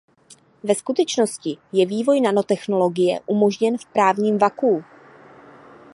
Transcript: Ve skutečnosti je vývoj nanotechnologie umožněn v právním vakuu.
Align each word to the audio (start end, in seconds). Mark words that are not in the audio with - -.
Ve 0.63 0.73
skutečnosti 0.75 1.57
je 1.71 1.85
vývoj 1.85 2.21
nanotechnologie 2.21 3.19
umožněn 3.25 3.77
v 3.77 3.85
právním 3.85 4.37
vakuu. 4.39 4.83